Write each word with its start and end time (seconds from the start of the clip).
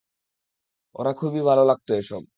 ওর 0.95 1.07
খুবই 1.13 1.41
ভাল 1.41 1.59
লাগতো 1.65 1.91
এসব। 1.95 2.21